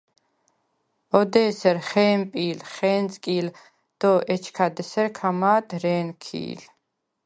[1.19, 3.47] ოდ’ ე̄სერ ხე̄მპი̄ლ, ხე̄ნწკი̄ლ,
[3.99, 6.61] დო ეჩქად ესერ ქა მა̄დ რე̄ნქი̄ლ.